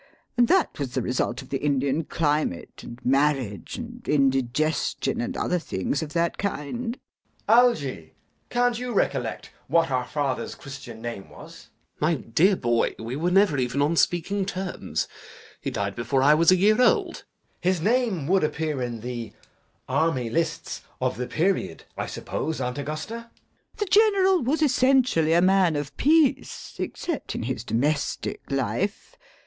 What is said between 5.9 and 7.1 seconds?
of that kind. JACK.